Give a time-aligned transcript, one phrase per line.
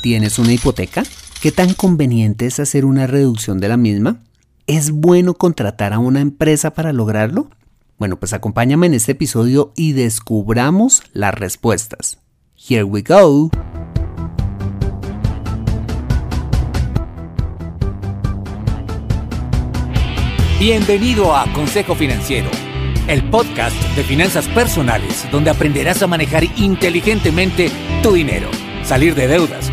[0.00, 1.02] ¿Tienes una hipoteca?
[1.40, 4.22] ¿Qué tan conveniente es hacer una reducción de la misma?
[4.68, 7.50] ¿Es bueno contratar a una empresa para lograrlo?
[7.98, 12.18] Bueno, pues acompáñame en este episodio y descubramos las respuestas.
[12.54, 13.50] Here we go.
[20.60, 22.50] Bienvenido a Consejo Financiero,
[23.08, 27.70] el podcast de finanzas personales donde aprenderás a manejar inteligentemente
[28.02, 28.48] tu dinero,
[28.82, 29.72] salir de deudas,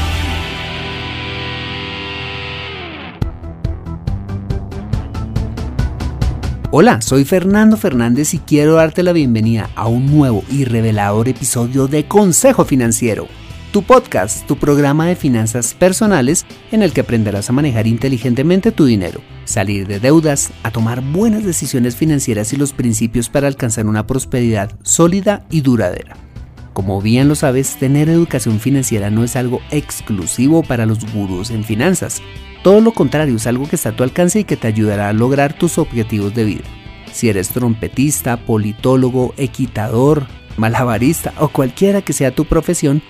[6.73, 11.89] Hola, soy Fernando Fernández y quiero darte la bienvenida a un nuevo y revelador episodio
[11.89, 13.27] de Consejo Financiero,
[13.73, 18.85] tu podcast, tu programa de finanzas personales en el que aprenderás a manejar inteligentemente tu
[18.85, 24.07] dinero, salir de deudas, a tomar buenas decisiones financieras y los principios para alcanzar una
[24.07, 26.15] prosperidad sólida y duradera.
[26.71, 31.65] Como bien lo sabes, tener educación financiera no es algo exclusivo para los gurús en
[31.65, 32.21] finanzas.
[32.63, 35.13] Todo lo contrario, es algo que está a tu alcance y que te ayudará a
[35.13, 36.63] lograr tus objetivos de vida.
[37.11, 43.01] Si eres trompetista, politólogo, equitador, malabarista o cualquiera que sea tu profesión,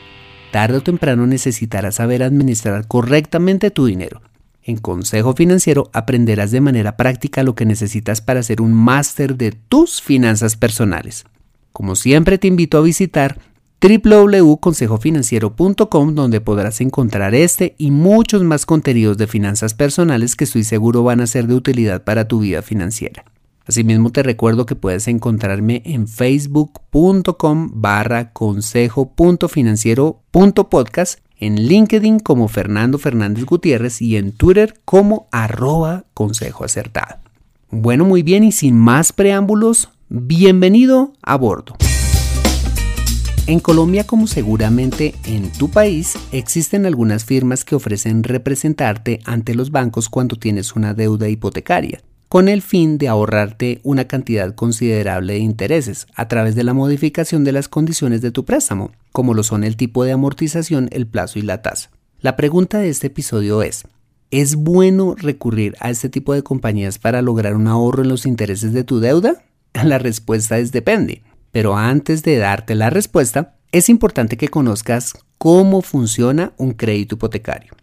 [0.51, 4.21] tarde o temprano necesitarás saber administrar correctamente tu dinero.
[4.63, 9.51] En Consejo Financiero aprenderás de manera práctica lo que necesitas para ser un máster de
[9.51, 11.25] tus finanzas personales.
[11.73, 13.39] Como siempre te invito a visitar
[13.81, 21.03] www.consejofinanciero.com donde podrás encontrar este y muchos más contenidos de finanzas personales que estoy seguro
[21.03, 23.23] van a ser de utilidad para tu vida financiera.
[23.65, 33.45] Asimismo te recuerdo que puedes encontrarme en facebook.com barra consejo.financiero.podcast, en LinkedIn como Fernando Fernández
[33.45, 36.05] Gutiérrez y en Twitter como arroba.
[37.71, 41.75] Bueno, muy bien y sin más preámbulos, bienvenido a bordo.
[43.47, 49.71] En Colombia, como seguramente en tu país, existen algunas firmas que ofrecen representarte ante los
[49.71, 55.39] bancos cuando tienes una deuda hipotecaria, con el fin de ahorrarte una cantidad considerable de
[55.39, 59.63] intereses a través de la modificación de las condiciones de tu préstamo, como lo son
[59.63, 61.89] el tipo de amortización, el plazo y la tasa.
[62.19, 63.85] La pregunta de este episodio es,
[64.29, 68.71] ¿es bueno recurrir a este tipo de compañías para lograr un ahorro en los intereses
[68.71, 69.43] de tu deuda?
[69.83, 71.23] La respuesta es depende.
[71.51, 77.73] Pero antes de darte la respuesta, es importante que conozcas cómo funciona un crédito hipotecario.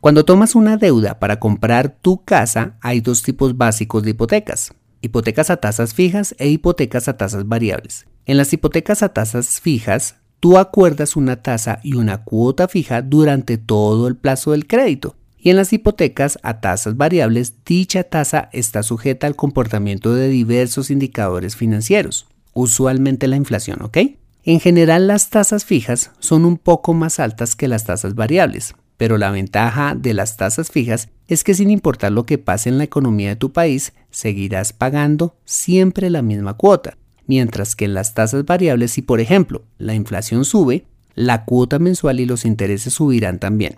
[0.00, 4.74] Cuando tomas una deuda para comprar tu casa, hay dos tipos básicos de hipotecas.
[5.00, 8.06] Hipotecas a tasas fijas e hipotecas a tasas variables.
[8.26, 13.56] En las hipotecas a tasas fijas, tú acuerdas una tasa y una cuota fija durante
[13.56, 15.16] todo el plazo del crédito.
[15.38, 20.90] Y en las hipotecas a tasas variables, dicha tasa está sujeta al comportamiento de diversos
[20.90, 23.98] indicadores financieros usualmente la inflación, ¿ok?
[24.44, 29.18] En general las tasas fijas son un poco más altas que las tasas variables, pero
[29.18, 32.84] la ventaja de las tasas fijas es que sin importar lo que pase en la
[32.84, 38.44] economía de tu país, seguirás pagando siempre la misma cuota, mientras que en las tasas
[38.44, 43.76] variables si por ejemplo la inflación sube, la cuota mensual y los intereses subirán también.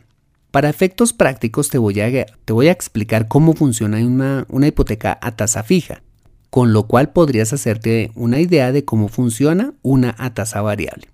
[0.51, 5.19] Para efectos prácticos te voy a, te voy a explicar cómo funciona una, una hipoteca
[5.23, 6.03] a tasa fija
[6.57, 11.07] con lo cual podrías hacerte una idea de cómo funciona una a tasa variable.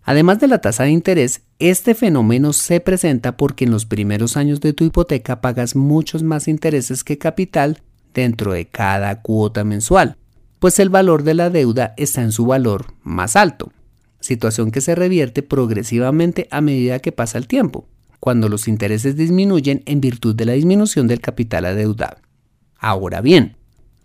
[0.02, 4.60] Además de la tasa de interés, este fenómeno se presenta porque en los primeros años
[4.60, 7.82] de tu hipoteca pagas muchos más intereses que capital
[8.22, 10.16] dentro de cada cuota mensual,
[10.58, 13.70] pues el valor de la deuda está en su valor más alto,
[14.20, 17.86] situación que se revierte progresivamente a medida que pasa el tiempo,
[18.18, 22.16] cuando los intereses disminuyen en virtud de la disminución del capital adeudado.
[22.78, 23.56] Ahora bien,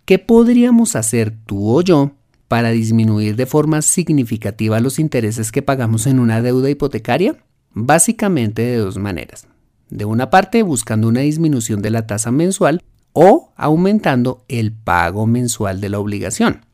[0.04, 2.12] ¿qué podríamos hacer tú o yo
[2.48, 7.36] para disminuir de forma significativa los intereses que pagamos en una deuda hipotecaria?
[7.72, 9.48] Básicamente de dos maneras.
[9.88, 12.82] De una parte, buscando una disminución de la tasa mensual
[13.12, 16.64] o aumentando el pago mensual de la obligación.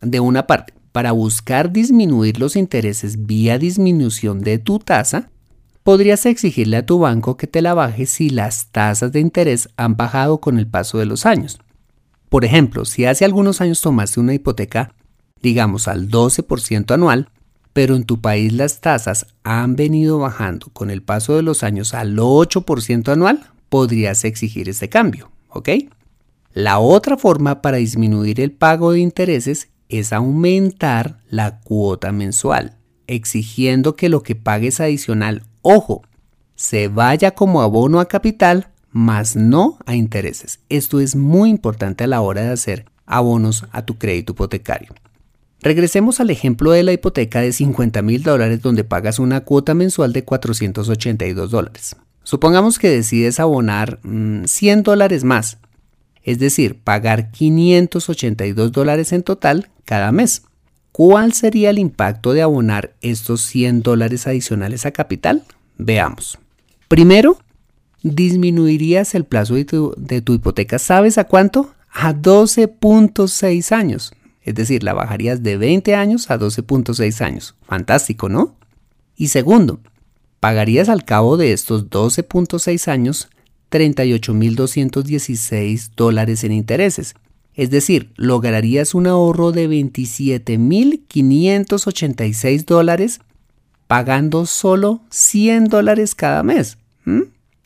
[0.00, 5.30] De una parte, para buscar disminuir los intereses vía disminución de tu tasa,
[5.82, 9.96] podrías exigirle a tu banco que te la baje si las tasas de interés han
[9.96, 11.60] bajado con el paso de los años.
[12.28, 14.92] Por ejemplo, si hace algunos años tomaste una hipoteca,
[15.42, 17.28] digamos al 12% anual,
[17.72, 21.94] pero en tu país las tasas han venido bajando con el paso de los años
[21.94, 25.70] al 8% anual, podrías exigir este cambio, ¿ok?
[26.52, 32.76] La otra forma para disminuir el pago de intereses es aumentar la cuota mensual,
[33.06, 36.02] exigiendo que lo que pagues adicional, ojo,
[36.54, 40.60] se vaya como abono a capital más no a intereses.
[40.70, 44.94] Esto es muy importante a la hora de hacer abonos a tu crédito hipotecario.
[45.60, 50.12] Regresemos al ejemplo de la hipoteca de 50 mil dólares donde pagas una cuota mensual
[50.12, 51.96] de 482 dólares.
[52.26, 55.58] Supongamos que decides abonar 100 mm, dólares más,
[56.24, 60.42] es decir, pagar 582 dólares en total cada mes.
[60.90, 65.44] ¿Cuál sería el impacto de abonar estos 100 dólares adicionales a capital?
[65.78, 66.36] Veamos.
[66.88, 67.38] Primero,
[68.02, 71.76] disminuirías el plazo de tu, hipoteca, ¿sabes a cuánto?
[71.92, 74.12] A 12.6 años.
[74.42, 77.54] Es decir, la bajarías de 20 años a 12.6 años.
[77.62, 78.56] Fantástico, ¿no?
[79.16, 79.78] Y segundo,
[80.40, 83.28] pagarías al cabo de estos 12.6 años
[83.70, 87.16] 38.216 dólares en intereses.
[87.54, 93.20] Es decir, lograrías un ahorro de 27.586 dólares
[93.86, 96.78] pagando solo 100 dólares cada mes.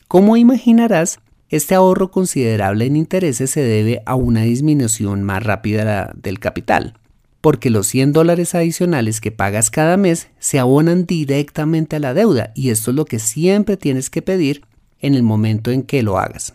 [0.07, 1.19] Como imaginarás,
[1.49, 6.93] este ahorro considerable en intereses se debe a una disminución más rápida del capital,
[7.41, 12.51] porque los 100 dólares adicionales que pagas cada mes se abonan directamente a la deuda
[12.55, 14.61] y esto es lo que siempre tienes que pedir
[14.99, 16.53] en el momento en que lo hagas,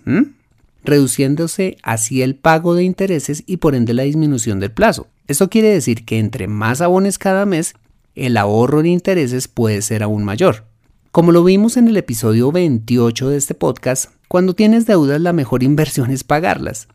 [0.84, 5.08] reduciéndose así el pago de intereses y por ende la disminución del plazo.
[5.26, 7.74] Esto quiere decir que entre más abones cada mes,
[8.14, 10.64] el ahorro en intereses puede ser aún mayor.
[11.10, 15.62] Como lo vimos en el episodio 28 de este podcast, cuando tienes deudas la mejor
[15.64, 16.86] inversión es pagarlas,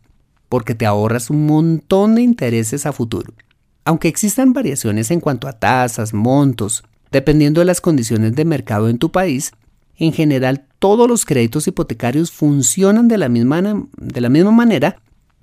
[0.47, 3.33] porque te ahorras un montón de intereses a futuro.
[3.83, 8.99] Aunque existan variaciones en cuanto a tasas, montos, dependiendo de las condiciones de mercado en
[8.99, 9.51] tu país,
[9.97, 13.61] en general todos los créditos hipotecarios funcionan de la misma,
[13.97, 14.97] de la misma manera,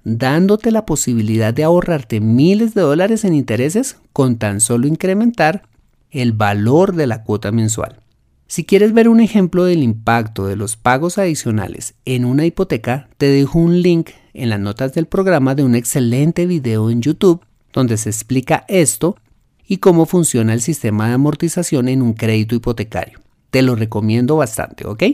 [0.05, 5.63] dándote la posibilidad de ahorrarte miles de dólares en intereses con tan solo incrementar
[6.11, 8.01] el valor de la cuota mensual.
[8.47, 13.27] Si quieres ver un ejemplo del impacto de los pagos adicionales en una hipoteca, te
[13.27, 17.43] dejo un link en las notas del programa de un excelente video en YouTube
[17.79, 19.17] donde se explica esto
[19.65, 23.21] y cómo funciona el sistema de amortización en un crédito hipotecario.
[23.51, 25.05] Te lo recomiendo bastante, ¿ok?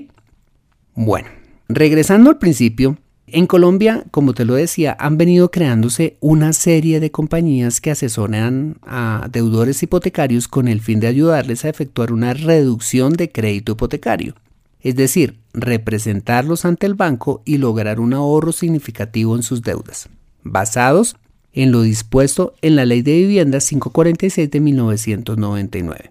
[0.94, 1.28] Bueno,
[1.68, 2.96] regresando al principio,
[3.26, 8.78] en Colombia, como te lo decía, han venido creándose una serie de compañías que asesoran
[8.86, 14.36] a deudores hipotecarios con el fin de ayudarles a efectuar una reducción de crédito hipotecario,
[14.80, 20.08] es decir, representarlos ante el banco y lograr un ahorro significativo en sus deudas,
[20.42, 21.16] basados
[21.54, 26.10] en lo dispuesto en la Ley de Vivienda 546 de 1999.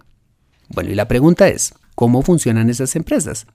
[0.70, 3.46] Bueno, y la pregunta es, ¿cómo funcionan esas empresas?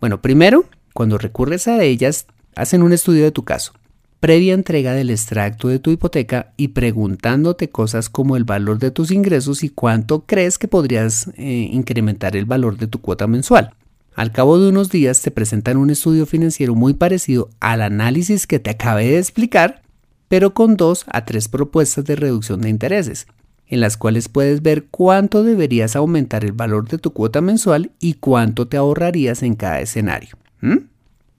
[0.00, 0.64] Bueno, primero,
[0.94, 2.26] cuando recurres a ellas,
[2.56, 3.74] hacen un estudio de tu caso,
[4.20, 9.10] previa entrega del extracto de tu hipoteca y preguntándote cosas como el valor de tus
[9.10, 13.74] ingresos y cuánto crees que podrías eh, incrementar el valor de tu cuota mensual.
[14.14, 18.60] Al cabo de unos días te presentan un estudio financiero muy parecido al análisis que
[18.60, 19.82] te acabé de explicar,
[20.28, 23.26] pero con dos a tres propuestas de reducción de intereses,
[23.66, 28.14] en las cuales puedes ver cuánto deberías aumentar el valor de tu cuota mensual y
[28.14, 30.36] cuánto te ahorrarías en cada escenario.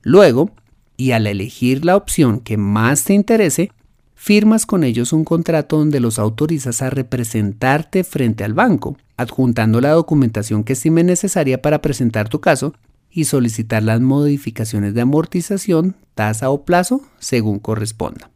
[0.01, 0.51] Luego,
[0.97, 3.71] y al elegir la opción que más te interese,
[4.13, 9.91] firmas con ellos un contrato donde los autorizas a representarte frente al banco, adjuntando la
[9.91, 12.73] documentación que estime necesaria para presentar tu caso
[13.09, 18.29] y solicitar las modificaciones de amortización, tasa o plazo según corresponda.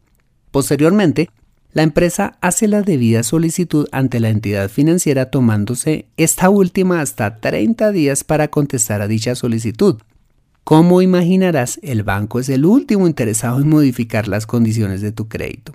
[0.52, 1.30] Posteriormente,
[1.72, 7.92] la empresa hace la debida solicitud ante la entidad financiera tomándose esta última hasta 30
[7.92, 10.00] días para contestar a dicha solicitud,
[10.70, 15.74] como imaginarás, el banco es el último interesado en modificar las condiciones de tu crédito.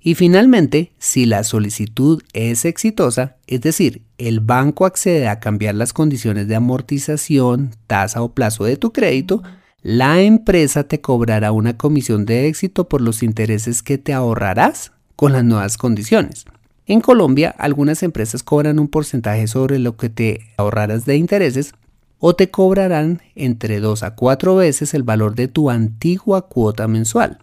[0.00, 5.92] Y finalmente, si la solicitud es exitosa, es decir, el banco accede a cambiar las
[5.92, 9.42] condiciones de amortización, tasa o plazo de tu crédito,
[9.86, 15.32] la empresa te cobrará una comisión de éxito por los intereses que te ahorrarás con
[15.32, 16.44] las nuevas condiciones.
[16.86, 21.72] En Colombia, algunas empresas cobran un porcentaje sobre lo que te ahorrarás de intereses
[22.18, 27.38] o te cobrarán entre 2 a 4 veces el valor de tu antigua cuota mensual.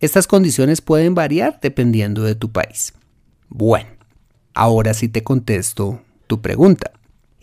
[0.00, 2.92] Estas condiciones pueden variar dependiendo de tu país.
[3.48, 3.90] Bueno,
[4.52, 6.90] ahora sí te contesto tu pregunta.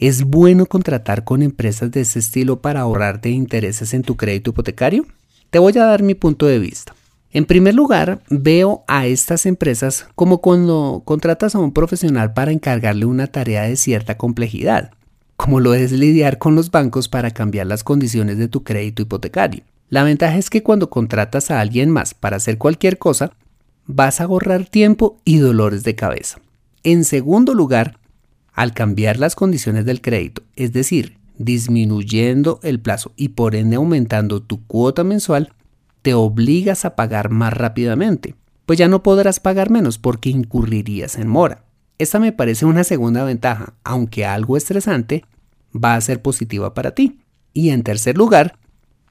[0.02, 5.06] ¿Es bueno contratar con empresas de ese estilo para ahorrarte intereses en tu crédito hipotecario?
[5.50, 6.94] Te voy a dar mi punto de vista.
[7.30, 13.06] En primer lugar, veo a estas empresas como cuando contratas a un profesional para encargarle
[13.06, 14.92] una tarea de cierta complejidad
[15.42, 19.64] como lo es lidiar con los bancos para cambiar las condiciones de tu crédito hipotecario.
[19.90, 23.32] La ventaja es que cuando contratas a alguien más para hacer cualquier cosa,
[23.88, 26.40] vas a ahorrar tiempo y dolores de cabeza.
[26.84, 27.98] En segundo lugar,
[28.54, 34.42] al cambiar las condiciones del crédito, es decir, disminuyendo el plazo y por ende aumentando
[34.42, 35.54] tu cuota mensual,
[36.02, 41.28] te obligas a pagar más rápidamente, pues ya no podrás pagar menos porque incurrirías en
[41.28, 41.64] mora.
[41.98, 45.24] Esta me parece una segunda ventaja, aunque algo estresante,
[45.74, 47.20] va a ser positiva para ti.
[47.54, 48.58] Y en tercer lugar,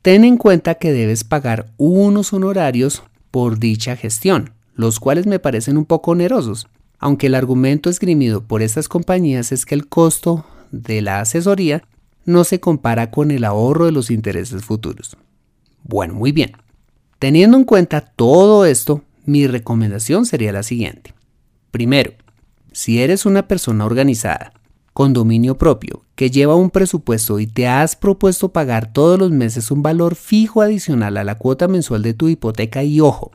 [0.03, 5.77] ten en cuenta que debes pagar unos honorarios por dicha gestión, los cuales me parecen
[5.77, 6.67] un poco onerosos,
[7.01, 11.83] aunque el argumento esgrimido por estas compañías es que el costo de la asesoría
[12.25, 15.17] no se compara con el ahorro de los intereses futuros.
[15.83, 16.53] Bueno, muy bien.
[17.19, 21.15] Teniendo en cuenta todo esto, mi recomendación sería la siguiente.
[21.71, 22.13] Primero,
[22.73, 24.53] si eres una persona organizada
[24.93, 29.71] con dominio propio, que lleva un presupuesto y te has propuesto pagar todos los meses
[29.71, 33.33] un valor fijo adicional a la cuota mensual de tu hipoteca y ojo,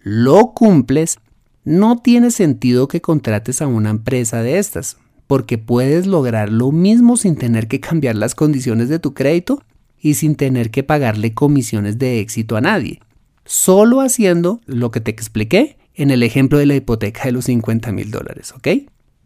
[0.00, 1.18] lo cumples,
[1.66, 7.16] no tiene sentido que contrates a una empresa de estas, porque puedes lograr lo mismo
[7.16, 9.64] sin tener que cambiar las condiciones de tu crédito
[10.00, 13.00] y sin tener que pagarle comisiones de éxito a nadie,
[13.44, 17.90] solo haciendo lo que te expliqué en el ejemplo de la hipoteca de los 50
[17.90, 18.68] mil dólares, ¿ok?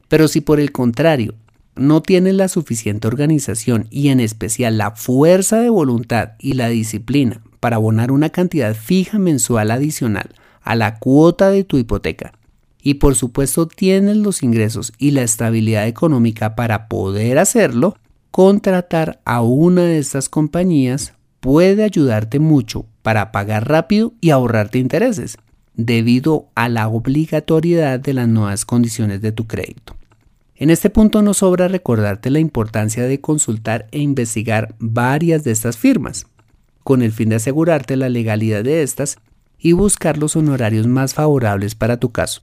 [0.09, 1.35] Pero si por el contrario
[1.77, 7.43] no tienes la suficiente organización y en especial la fuerza de voluntad y la disciplina
[7.61, 10.31] para abonar una cantidad fija mensual adicional
[10.63, 12.33] a la cuota de tu hipoteca,
[12.83, 17.97] y por supuesto tienes los ingresos y la estabilidad económica para poder hacerlo,
[18.31, 25.39] contratar a una de estas compañías puede ayudarte mucho para pagar rápido y ahorrarte intereses,
[25.75, 29.97] debido a la obligatoriedad de las nuevas condiciones de tu crédito.
[30.57, 35.79] En este punto no sobra recordarte la importancia de consultar e investigar varias de estas
[35.79, 36.27] firmas,
[36.85, 39.19] con el fin de asegurarte la legalidad de estas
[39.61, 42.43] y buscar los honorarios más favorables para tu caso.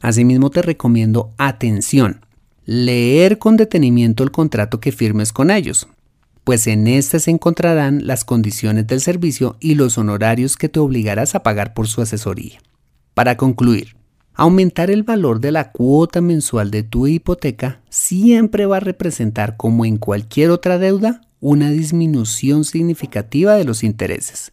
[0.00, 2.20] Asimismo te recomiendo atención,
[2.64, 5.88] leer con detenimiento el contrato que firmes con ellos,
[6.44, 11.34] pues en este se encontrarán las condiciones del servicio y los honorarios que te obligarás
[11.34, 12.60] a pagar por su asesoría.
[13.14, 13.96] Para concluir,
[14.34, 19.84] aumentar el valor de la cuota mensual de tu hipoteca siempre va a representar, como
[19.84, 24.52] en cualquier otra deuda, una disminución significativa de los intereses.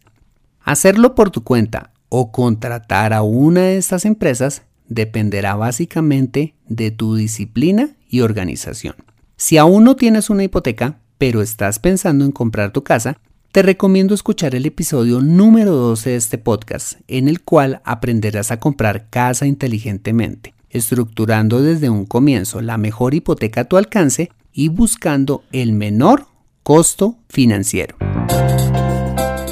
[0.64, 7.16] Hacerlo por tu cuenta o contratar a una de estas empresas dependerá básicamente de tu
[7.16, 8.94] disciplina y organización.
[9.36, 13.18] Si aún no tienes una hipoteca, pero estás pensando en comprar tu casa,
[13.52, 18.60] te recomiendo escuchar el episodio número 12 de este podcast, en el cual aprenderás a
[18.60, 25.46] comprar casa inteligentemente, estructurando desde un comienzo la mejor hipoteca a tu alcance y buscando
[25.52, 26.28] el menor
[26.62, 27.98] costo financiero.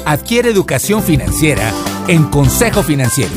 [0.06, 1.72] Adquiere educación financiera
[2.12, 3.32] en Consejo Financiero.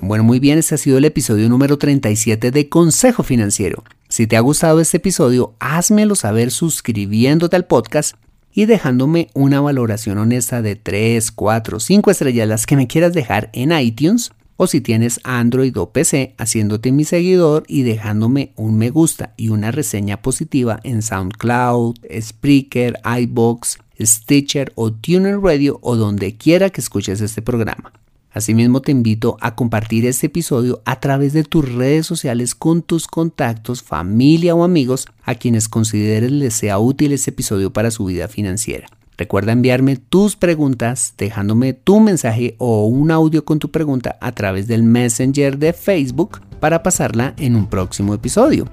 [0.00, 3.82] Bueno, muy bien, este ha sido el episodio número 37 de Consejo Financiero.
[4.08, 8.14] Si te ha gustado este episodio, házmelo saber suscribiéndote al podcast
[8.52, 13.50] y dejándome una valoración honesta de 3, 4, 5 estrellas las que me quieras dejar
[13.52, 18.90] en iTunes o si tienes Android o PC haciéndote mi seguidor y dejándome un me
[18.90, 26.36] gusta y una reseña positiva en SoundCloud, Spreaker, iBox, Stitcher o Tuner Radio o donde
[26.36, 27.92] quiera que escuches este programa.
[28.30, 33.06] Asimismo te invito a compartir este episodio a través de tus redes sociales con tus
[33.06, 38.28] contactos, familia o amigos a quienes consideres les sea útil este episodio para su vida
[38.28, 38.86] financiera.
[39.16, 44.68] Recuerda enviarme tus preguntas dejándome tu mensaje o un audio con tu pregunta a través
[44.68, 48.68] del Messenger de Facebook para pasarla en un próximo episodio.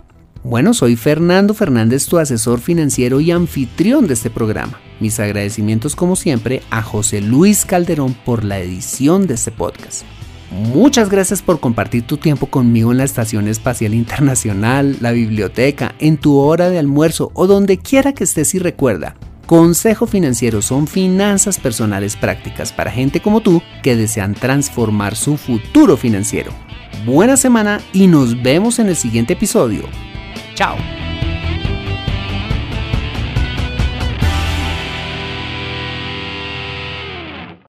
[0.48, 4.80] Bueno, soy Fernando Fernández, tu asesor financiero y anfitrión de este programa.
[5.00, 10.04] Mis agradecimientos como siempre a José Luis Calderón por la edición de este podcast.
[10.52, 16.18] Muchas gracias por compartir tu tiempo conmigo en la Estación Espacial Internacional, la biblioteca, en
[16.18, 19.16] tu hora de almuerzo o donde quiera que estés y recuerda.
[19.48, 25.98] Consejo Financiero son finanzas personales prácticas para gente como tú que desean transformar su futuro
[25.98, 26.52] financiero.
[27.04, 29.86] buena semana y nos vemos en el siguiente episodio.
[30.56, 31.15] Chao.